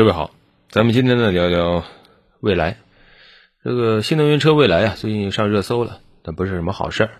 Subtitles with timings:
[0.00, 0.30] 各位好，
[0.70, 1.84] 咱们今天呢聊聊
[2.40, 2.78] 蔚来。
[3.62, 7.10] 这个新能源车蔚来啊，最近上热搜了，但不是什么好事儿。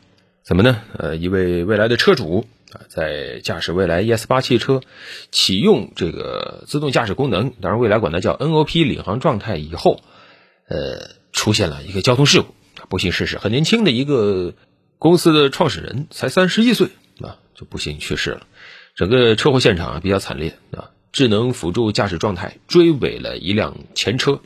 [0.43, 0.81] 怎么呢？
[0.97, 4.81] 呃，一位蔚来的车主啊，在驾驶蔚来 ES 八汽车
[5.31, 10.01] 启用这个自动驾驶功能，当然蔚来管它叫 NOP 领航状态以后，
[10.67, 12.55] 呃，出现了一个交通事故，
[12.89, 13.37] 不幸逝世。
[13.37, 14.55] 很年轻的一个
[14.99, 16.89] 公司的创始人，才三十一岁
[17.21, 18.47] 啊，就不幸去世了。
[18.95, 20.89] 整个车祸现场啊比较惨烈啊。
[21.13, 24.41] 智能辅助驾驶状态追尾了一辆前车，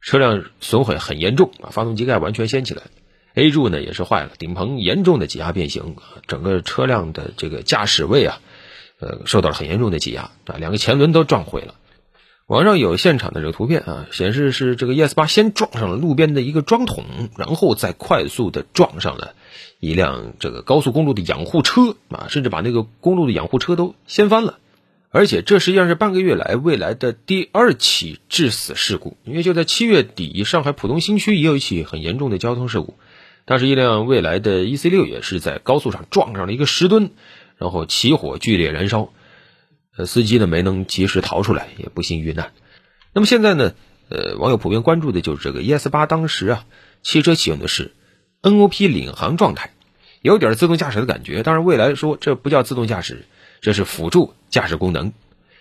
[0.00, 2.82] 车辆损毁很严重啊，发动机盖完全掀起来
[3.34, 8.40] ，A 柱呢也是坏了，顶棚严重的挤压变形，整个车辆的这个驾驶位啊，
[9.00, 11.74] 呃受到了很严重的挤压啊，两个前轮都撞毁了。
[12.48, 17.04] 网上有现场的这个图片啊，显示是这个 ES 八先撞上了路边的一个桩桶，
[17.36, 19.34] 然后再快速的撞上了
[19.78, 24.58] 一辆这个高速公路的养护车啊，甚至把那个公路的养护车都掀翻了。
[25.14, 32.98] 而且这实际上是半个月来未来的第二起致死事故，因为就在七月底，上海浦东新区也有一起很严重的交通事故，
[33.44, 37.10] 当时一辆未来的 EC 六也是在高速上撞上了一个石墩，
[37.58, 39.12] 然后起火剧烈燃烧，
[39.98, 42.52] 呃，司机呢没能及时逃出来，也不幸遇难。
[43.12, 43.74] 那么现在呢，
[44.08, 46.64] 呃，网友普遍关注的就是这个 ES 八当时啊，
[47.02, 47.92] 汽车启用的是
[48.40, 49.74] NOP 领航状态，
[50.22, 51.42] 有点自动驾驶的感觉。
[51.42, 53.26] 当然，未来说这不叫自动驾驶。
[53.62, 55.12] 这是辅助驾驶功能，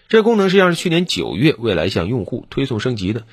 [0.09, 3.23] 这功能实际上是去年九月未来向用户推送升级的。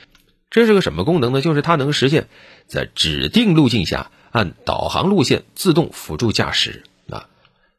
[0.50, 1.40] 这是个什么功能呢？
[1.40, 2.28] 就是它能实现，
[2.66, 7.28] 在指定路径下按导航路线自动辅助驾驶啊。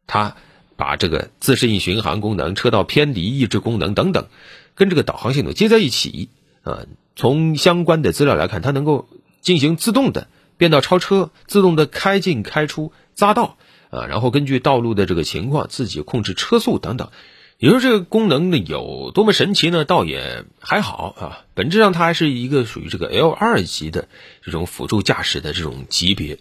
[0.08, 0.36] 它
[0.76, 4.28] 把这个自适应巡航功能、车道偏离抑制功能等等，
[4.74, 6.30] 跟这个导航系统接在一起
[6.64, 6.86] 啊。
[7.16, 9.08] 从相关的资料来看，它能够
[9.42, 13.58] 进行自动的变道超车、自动的开进开出匝道。
[13.90, 17.10] 啊，然后根据道路的这个情况自己控制车速等等，
[17.58, 19.84] 你说这个功能呢有多么神奇呢？
[19.84, 24.08] 倒也还好啊，本质上它还是一个属于这个 L 二级的
[24.44, 26.38] 这种辅助驾驶的这种级别。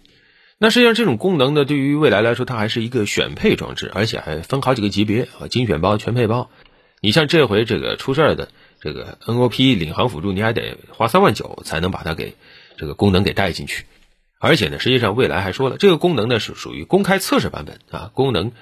[0.58, 6.50] 那实际上这种功能呢，对于未来来说，它还是一个选配装置，而且还分好几个级别啊，精选包、全配包。
[7.00, 8.48] 你像这回这个出事儿的
[8.80, 12.34] 这个 NOP 领航辅助，你还得花三万九才能把它给
[12.76, 13.84] 这个功能给带进去。
[14.38, 18.52] 而且呢，实际上未来还说了，这个功能呢是属于公开测试版本啊，功能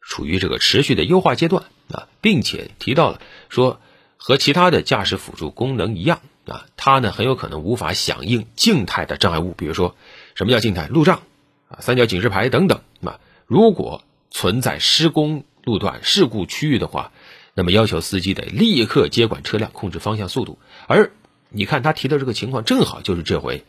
[0.00, 3.80] 处于这个持续的优化阶段啊，并且提到了说
[4.16, 9.96] 和其他的驾驶辅助功能一样啊，它呢很有可能无法响应静态的障碍物，比如说
[10.34, 11.20] 什么叫静态路障
[11.68, 13.20] 啊、三角警示牌等等啊。
[13.46, 17.12] 如果存在施工路段事故区域的话，
[17.52, 20.58] 那么要求司机得立刻接管车辆，控制方向速度。
[20.86, 21.12] 而
[21.50, 23.64] 你看他提的这个情况，正好就是这回。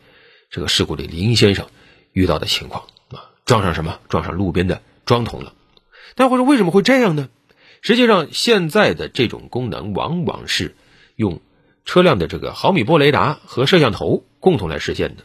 [0.50, 1.68] 这个事故里，林先生
[2.12, 4.00] 遇到的情况啊，撞上什么？
[4.08, 5.54] 撞上路边的桩桶了。
[6.16, 7.28] 大家会说，为什么会这样呢？
[7.82, 10.74] 实际上，现在的这种功能往往是
[11.14, 11.40] 用
[11.84, 15.22] 车辆的这个毫米波雷达和摄像头共同来实现的。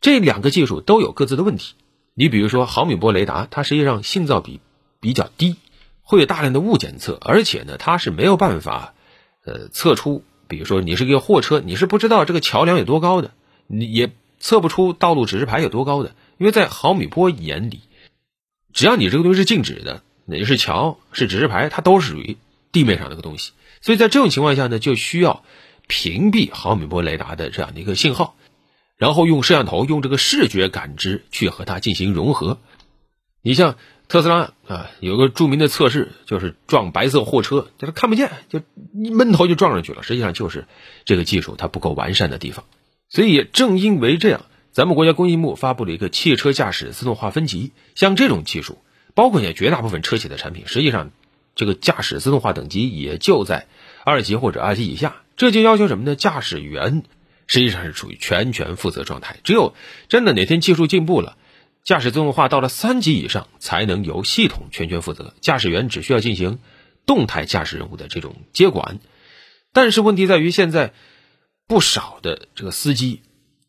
[0.00, 1.74] 这两个技术都有各自的问题。
[2.14, 4.60] 你比如说，毫米波雷达，它实际上信噪比
[4.98, 5.56] 比较低，
[6.00, 8.94] 会有大量的误检测，而且呢，它是没有办法
[9.44, 13.32] 呃测出，比如说你是一个货车，你是不知道这个桥梁有多高的，
[13.66, 14.10] 你也。
[14.40, 17.80] 测不出道路指示牌有多高的，因为在毫米波眼里，
[18.72, 22.36] 只要你这个东西是静止的，哪是桥是指示牌，它都是属于
[22.72, 23.52] 地面上的个东西。
[23.80, 25.44] 所以在这种情况下呢，就需要
[25.86, 28.36] 屏蔽毫米波雷达的这样的一个信号，
[28.96, 32.58] 然后用摄像头用这个视觉感知去和它进行融合。
[33.40, 33.76] 你像
[34.08, 38.60] 特斯拉啊，有个著名的测试，就是撞白色货车，就是看不见，就
[38.92, 40.02] 一闷头就撞上去了。
[40.02, 40.66] 实际上就是
[41.04, 42.64] 这个技术它不够完善的地方。
[43.10, 47.72] 所以也正因为这样，咱们国家工信部发布了一个汽车驾驶自动化分级。
[47.94, 48.78] 像这种技术，
[49.14, 51.10] 包括现在绝大部分车企的产品，实际上
[51.54, 53.66] 这个驾驶自动化等级也就在
[54.04, 55.22] 二级或者二级以下。
[55.36, 56.16] 这就要求什么呢？
[56.16, 57.02] 驾驶员
[57.46, 59.36] 实际上是处于全权负责状态。
[59.42, 59.74] 只有
[60.08, 61.38] 真的哪天技术进步了，
[61.84, 66.58] 驾驶自动化到了三级以上，才能由系统全权负责，驾驶员只需要进行
[67.06, 68.98] 动态驾驶任务的这种接管。
[69.72, 70.92] 但是问题在于现在。
[71.68, 73.20] 不少的这个司机，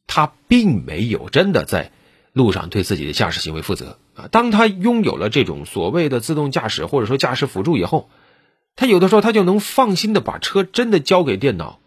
[0.08, 1.92] 他并没有真的在
[2.32, 4.30] 路上对自己的驾驶行为负责啊。
[4.32, 8.10] 当他拥有了这种所谓的自动驾驶或者说驾驶辅助以后，
[8.78, 11.82] 他有的时候他就能放心的把车真的交给电脑。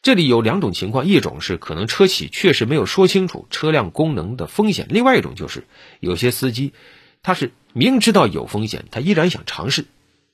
[0.00, 5.64] 这里有两种情况，一种是可能车企确实没有说清楚车辆功能的风险，另外一种就是
[6.00, 6.72] 有些司机
[7.22, 9.84] 他是明知道有风险，他依然想尝试。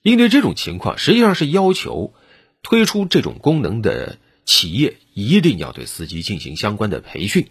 [0.02, 2.14] 应对这种情况，实际上是要求
[2.62, 4.16] 推出这种功能的。
[4.50, 7.48] 企业一定要对司机进行相关的培训，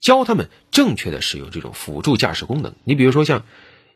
[0.00, 2.74] 教他们正确的使用这种辅助驾驶功能。
[2.84, 3.44] 你比如说像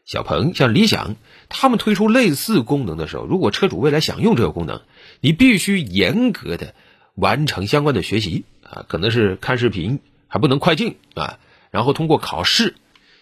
[0.06, 1.16] 小鹏、像理想，
[1.50, 4.80] 他们推出类似功能的时候，如果车主未来想用这个功能，
[5.20, 6.74] 你必须严格的
[7.14, 11.38] 完成相关的学习啊，可能是看视频，还不能快进啊，
[11.70, 12.74] 然后通过考试，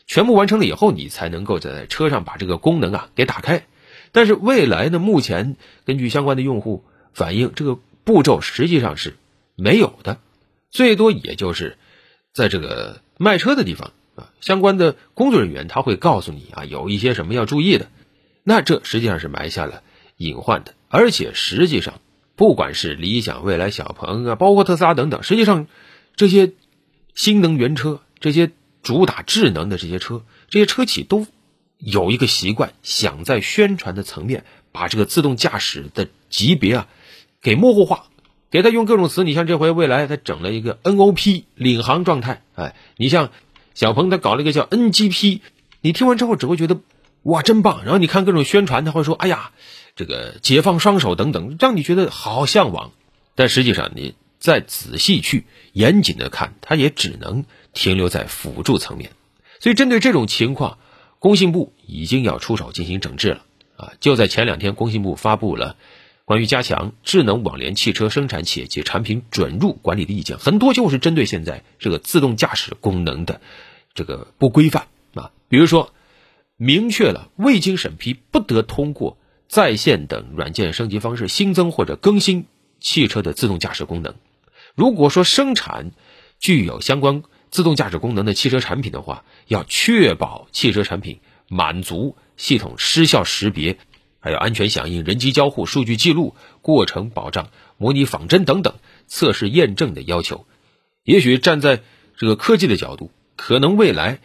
[0.07, 3.67] 全部完成了以后，你才能够在车上把这个功能啊给打开。
[4.13, 9.17] 但是未来呢，目前根据相关的用户反映，这个步骤实际上是
[9.61, 10.21] 没有的，
[10.71, 11.77] 最多也就是
[12.33, 17.91] 在这个卖车的地方啊，相关的工作人员他会告诉你啊，有一些什么要注意的。
[18.45, 19.83] 那这实际上是埋下了
[20.17, 22.01] 隐患的，而且实际上，
[22.37, 25.67] 不管是理想、未来、小鹏啊，包括特斯拉等等，实际上
[26.15, 26.53] 这些
[27.15, 28.53] 新能源车、这些
[28.83, 31.27] 主打智能的这些车，这些车企都
[31.79, 36.89] 有一个习惯，想在宣传的层面把这个自动驾驶的级别啊
[37.43, 38.08] 给模糊化，
[38.51, 39.25] 给他用各种词。
[39.25, 43.31] 你像这回未来他整了一个 NOP 领航状态，哎，你像
[43.75, 45.41] 小鹏他搞了一个叫 NGP，
[45.81, 46.81] 你听完之后只会觉得。
[47.25, 47.83] 哇，真棒！
[47.83, 49.51] 然后你看各种宣传，他会说：“哎呀，
[49.97, 52.93] 这个解放双手等等，让你觉得好向往。”
[53.35, 59.11] 但实际上，你再仔细去严谨的看，它也只能停留在辅助层面。
[59.59, 60.79] 所以，针对这种情况，
[61.19, 63.43] 工信部已经要出手进行整治了
[63.77, 63.93] 啊！
[64.01, 65.77] 就在前两天，工信部发布了
[66.29, 73.41] 关于加强智能网联汽车生产企业及产品准入管理的意见，很多就是针对现在这个自动驾驶功能的
[73.95, 75.91] 这个不规范啊，比如说。
[76.61, 79.17] 明确了未经审批不得通过
[79.47, 82.47] 在线等软件升级方式新增或者更新
[82.81, 84.17] 汽车的自动驾驶功能。
[84.75, 85.93] 如果说生产
[86.41, 87.23] 具有相关
[87.53, 93.79] 自动驾驶功能的汽车产品的话，要确保汽车产品满足系统失效识别、
[94.21, 98.75] 还有安全响应、人机交互、数据记录、过程保障、模拟仿真等等
[99.07, 100.47] 测试验证的要求。
[101.05, 101.83] 也许站在
[102.17, 104.21] 这个科技的角度，可能未来。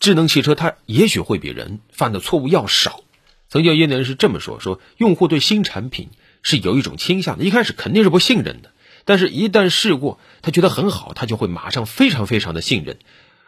[0.00, 3.02] 智能汽车它也许会比人犯的错误要少。
[3.48, 6.10] 曾经有业内人士这么说：说用户对新产品
[6.42, 8.70] 是有一种倾向的，一开始肯定是不信任的，
[9.04, 12.98] 但是一旦试过，他觉得很好，他就会马上非常非常的信任，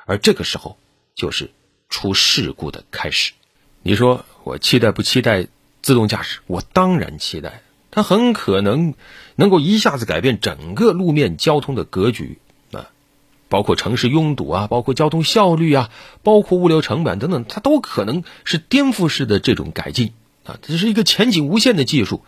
[0.06, 0.76] 而这个时候
[1.14, 1.52] 就是
[1.88, 3.32] 出事故的开始。
[3.82, 5.46] 你说我期待不期待
[5.82, 6.40] 自动驾驶？
[6.46, 8.94] 我当然期待，它很可能
[9.36, 12.38] 能够一下子改变整个路面交通的格局
[12.72, 12.90] 啊。
[13.48, 15.90] 包括城市拥堵啊，包括交通效率啊，
[16.22, 20.12] 包括物流成本等等，它都可能是颠覆式的这种改进
[20.44, 22.22] 啊，这是一个前景无限的技术，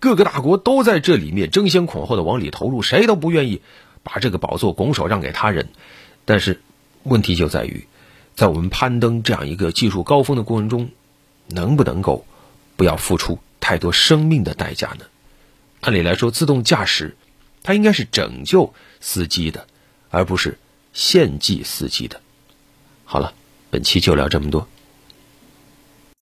[0.00, 3.62] 各个大国都在这里面争先恐后的往里投入，谁都不愿意
[4.02, 5.68] 把这个宝座拱手让给他人。
[6.24, 6.60] 但是
[7.04, 7.86] 问题就在于，
[8.34, 10.90] 在我们攀登这样一个技术高峰的过程中，
[11.46, 12.24] 能不能够
[12.76, 15.04] 不要付出太多生命的代价呢？
[15.80, 17.16] 按理来说，自动驾驶
[17.62, 19.66] 它应该是拯救司机的。
[20.14, 20.58] 而不是
[20.92, 22.20] 献祭司机的。
[23.06, 23.32] 好了，
[23.70, 24.68] 本期就聊这么多。